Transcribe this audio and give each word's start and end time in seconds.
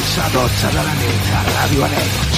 11 0.00 0.20
a 0.20 0.28
12 0.32 0.68
de 0.72 0.82
la 0.82 0.94
nit 0.96 1.26
a 1.36 1.40
Ràdio 1.46 1.82
Aneig. 1.84 2.36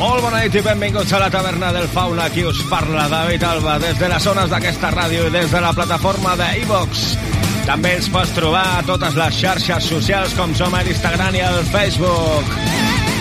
Molt 0.00 0.22
bona 0.24 0.40
nit 0.42 0.54
i 0.54 0.60
benvinguts 0.66 1.12
a 1.12 1.22
la 1.22 1.30
taverna 1.30 1.70
del 1.70 1.86
Fauna. 1.86 2.26
Aquí 2.26 2.42
us 2.42 2.66
parla 2.66 3.06
David 3.06 3.46
Alba 3.46 3.78
des 3.78 3.98
de 3.98 4.10
les 4.10 4.22
zones 4.26 4.50
d'aquesta 4.50 4.90
ràdio 4.90 5.28
i 5.28 5.36
des 5.38 5.52
de 5.54 5.60
la 5.62 5.72
plataforma 5.72 6.34
de. 6.34 7.29
També 7.70 7.92
ens 7.94 8.08
pots 8.10 8.32
trobar 8.34 8.64
a 8.66 8.78
totes 8.82 9.14
les 9.14 9.36
xarxes 9.38 9.84
socials 9.92 10.32
com 10.34 10.50
som 10.58 10.74
a 10.74 10.80
l'Instagram 10.82 11.36
i 11.38 11.42
al 11.46 11.60
Facebook. 11.70 12.48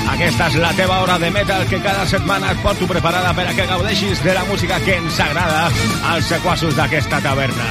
Aquesta 0.10 0.48
és 0.50 0.58
la 0.58 0.72
teva 0.74 0.98
hora 1.04 1.20
de 1.22 1.30
metal 1.36 1.68
que 1.70 1.78
cada 1.84 2.08
setmana 2.10 2.56
et 2.56 2.64
porto 2.64 2.88
preparada 2.90 3.30
per 3.38 3.46
a 3.46 3.54
que 3.54 3.68
gaudeixis 3.70 4.24
de 4.26 4.34
la 4.34 4.48
música 4.50 4.82
que 4.88 4.98
ens 4.98 5.22
agrada 5.22 5.68
als 6.16 6.34
sequassos 6.34 6.74
d'aquesta 6.80 7.22
taverna. 7.22 7.70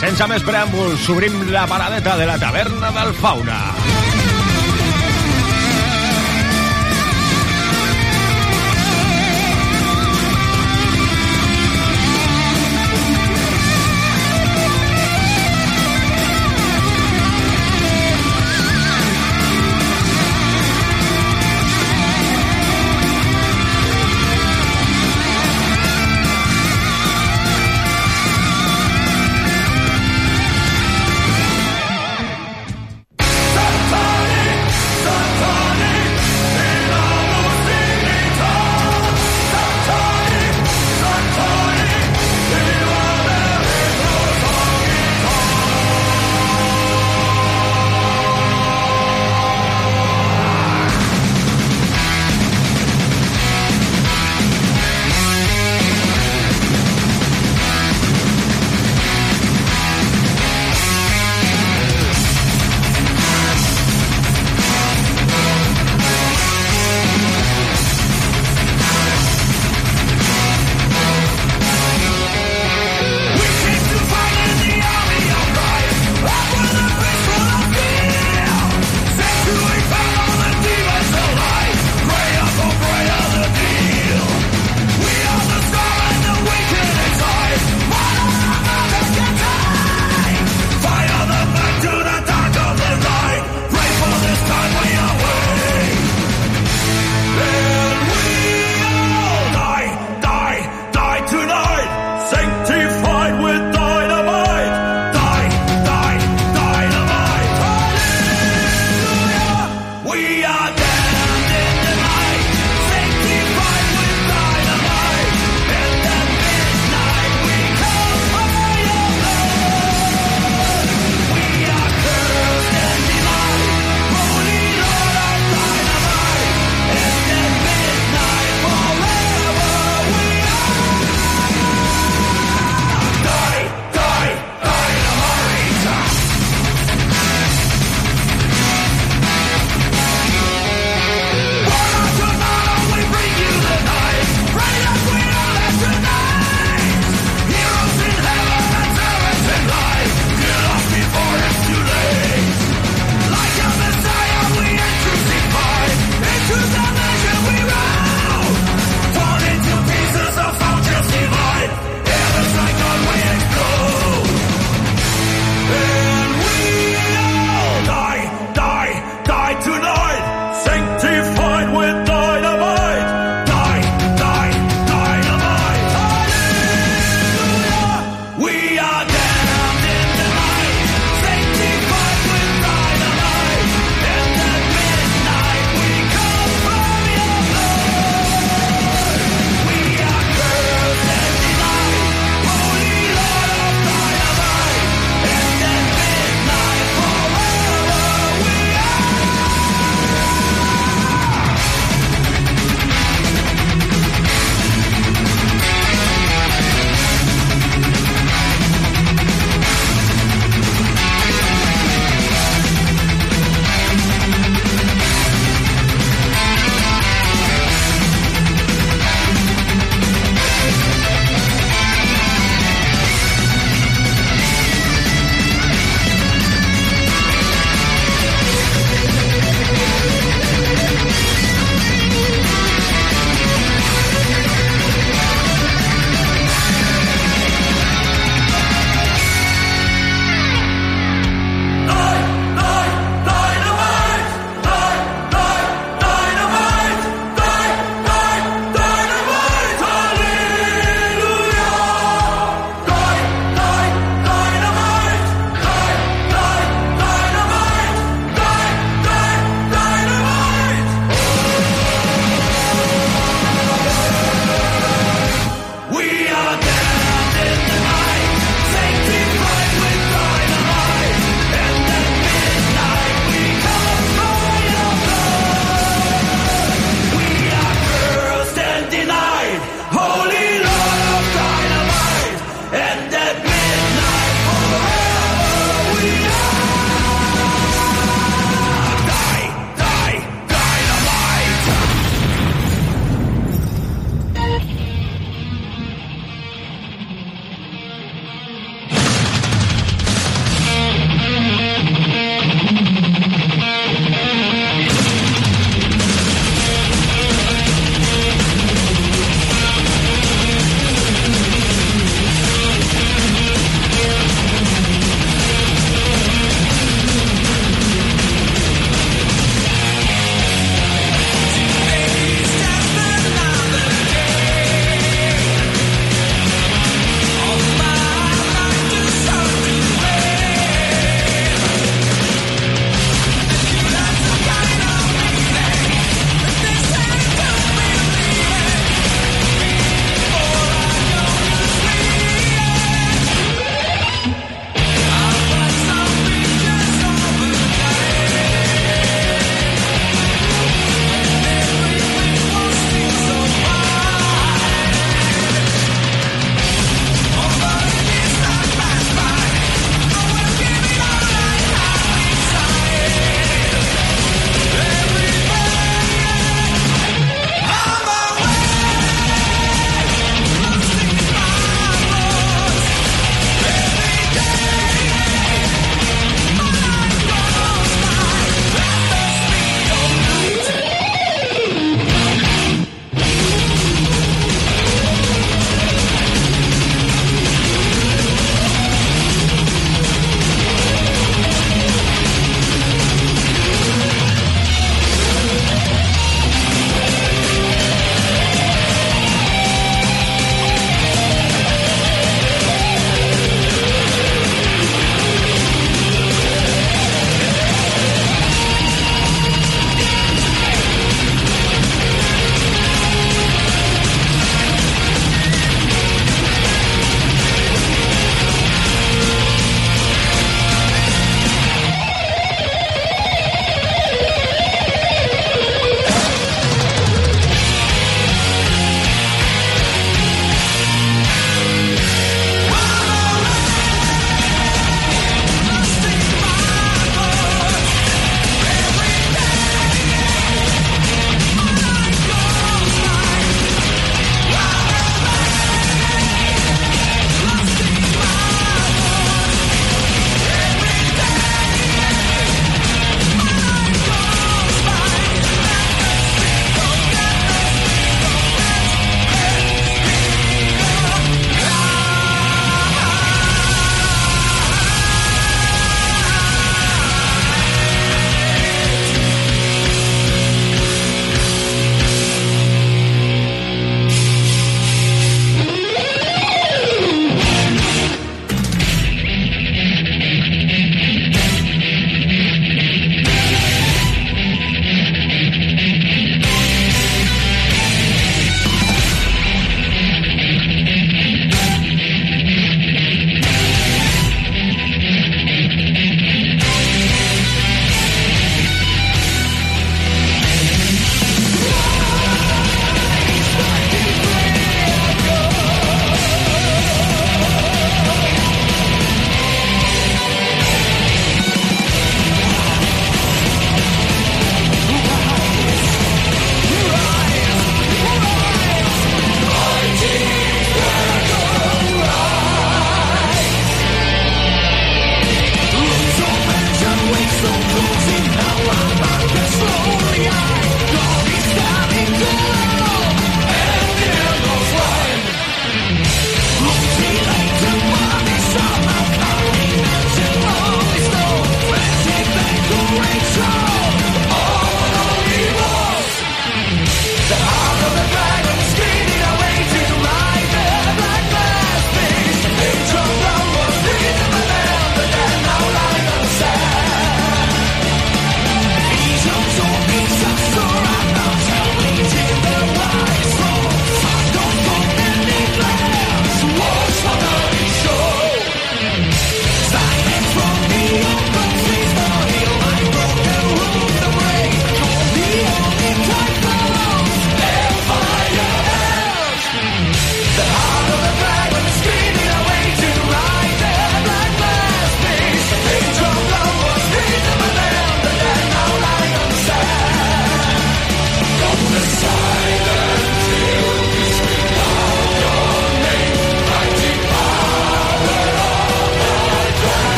Sense 0.00 0.30
més 0.32 0.48
preàmbuls, 0.48 1.04
obrim 1.12 1.36
la 1.52 1.68
paradeta 1.68 2.16
de 2.16 2.32
la 2.32 2.40
taverna 2.40 2.94
del 2.96 3.12
Fauna. 3.20 3.60
Santa 3.74 4.03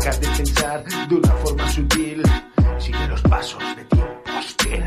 de 0.00 0.28
pensar 0.28 0.82
de 1.08 1.14
una 1.14 1.28
forma 1.34 1.68
sutil. 1.68 2.22
Sigue 2.78 3.06
los 3.08 3.20
pasos 3.22 3.62
de 3.76 3.84
tiempo 3.84 4.30
hostil. 4.38 4.84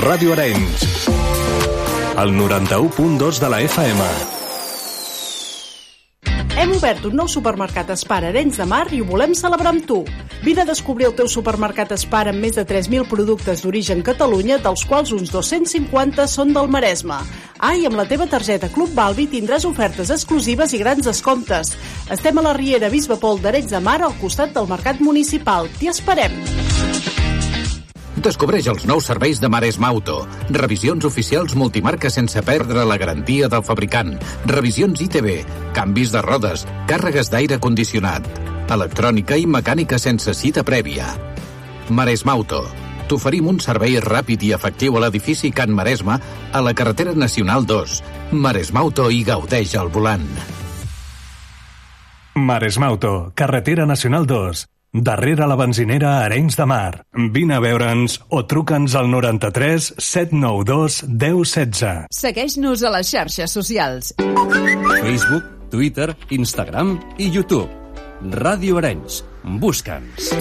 Ràdio 0.00 0.32
Arenys. 0.32 1.19
El 2.20 2.34
91.2 2.36 3.38
de 3.40 3.48
la 3.48 3.62
FM. 3.62 4.04
Hem 6.60 6.72
obert 6.76 7.06
un 7.08 7.14
nou 7.16 7.28
supermercat 7.32 7.94
Espar 7.94 8.18
a 8.26 8.28
Arenys 8.28 8.58
de 8.60 8.66
Mar 8.68 8.82
i 8.92 8.98
ho 9.00 9.06
volem 9.08 9.32
celebrar 9.38 9.70
amb 9.72 9.86
tu. 9.88 10.02
Vine 10.44 10.60
a 10.60 10.68
descobrir 10.68 11.06
el 11.08 11.14
teu 11.16 11.30
supermercat 11.32 11.94
Espar 11.96 12.26
amb 12.28 12.44
més 12.44 12.58
de 12.60 12.66
3.000 12.68 13.08
productes 13.08 13.64
d'origen 13.64 14.04
Catalunya, 14.04 14.58
dels 14.60 14.84
quals 14.90 15.14
uns 15.16 15.32
250 15.32 16.26
són 16.28 16.52
del 16.52 16.68
Maresme. 16.68 17.22
Ah, 17.56 17.72
i 17.72 17.88
amb 17.88 17.96
la 17.96 18.04
teva 18.10 18.28
targeta 18.28 18.68
Club 18.74 18.92
Balbi 18.92 19.24
tindràs 19.32 19.64
ofertes 19.64 20.12
exclusives 20.12 20.76
i 20.76 20.82
grans 20.84 21.08
descomptes. 21.08 21.72
Estem 22.12 22.36
a 22.36 22.44
la 22.50 22.52
Riera 22.58 22.92
Bisbe 22.92 23.16
Pol 23.16 23.40
d'Arenys 23.40 23.72
de 23.72 23.80
Mar, 23.80 24.02
al 24.04 24.18
costat 24.20 24.52
del 24.52 24.68
Mercat 24.68 25.00
Municipal. 25.00 25.72
T'hi 25.80 25.88
esperem! 25.94 26.36
Descobreix 28.20 28.66
els 28.68 28.82
nous 28.84 29.06
serveis 29.08 29.38
de 29.40 29.48
Maresma 29.48 29.88
Auto. 29.88 30.26
Revisions 30.52 31.06
oficials 31.08 31.54
multimarca 31.56 32.10
sense 32.12 32.42
perdre 32.44 32.84
la 32.84 32.98
garantia 33.00 33.48
del 33.48 33.62
fabricant. 33.64 34.12
Revisions 34.44 35.00
ITB, 35.00 35.28
canvis 35.72 36.12
de 36.12 36.20
rodes, 36.26 36.66
càrregues 36.90 37.32
d'aire 37.32 37.56
condicionat. 37.64 38.26
Electrònica 38.68 39.38
i 39.40 39.46
mecànica 39.48 39.96
sense 39.98 40.34
cita 40.36 40.66
prèvia. 40.68 41.08
Maresma 41.88 42.36
Auto. 42.36 42.60
T'oferim 43.08 43.48
un 43.54 43.60
servei 43.64 43.96
ràpid 44.04 44.44
i 44.44 44.52
efectiu 44.54 44.98
a 44.98 45.06
l'edifici 45.06 45.48
Can 45.50 45.72
Maresma 45.72 46.20
a 46.52 46.60
la 46.60 46.74
carretera 46.76 47.16
nacional 47.16 47.64
2. 47.64 48.00
Maresma 48.32 48.84
Auto 48.84 49.08
i 49.10 49.24
gaudeix 49.24 49.78
al 49.80 49.88
volant. 49.88 50.28
Maresmauto, 52.36 53.32
carretera 53.34 53.86
nacional 53.86 54.26
2. 54.26 54.66
Darrere 54.92 55.46
la 55.46 55.54
benzinera 55.54 56.16
Arenys 56.24 56.56
de 56.58 56.64
Mar. 56.66 57.04
Vine 57.30 57.54
a 57.54 57.60
veure'ns 57.62 58.16
o 58.34 58.42
truca'ns 58.50 58.96
al 58.98 59.06
93 59.12 59.92
792 59.96 61.04
1016. 61.06 62.08
Segueix-nos 62.10 62.82
a 62.82 62.90
les 62.96 63.12
xarxes 63.14 63.54
socials. 63.54 64.10
Facebook, 64.18 65.46
Twitter, 65.70 66.10
Instagram 66.34 66.96
i 67.18 67.30
YouTube. 67.30 67.70
Ràdio 68.34 68.82
Arenys. 68.82 69.22
Busca'ns. 69.62 70.34